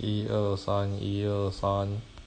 [0.00, 2.08] 一二三一二三。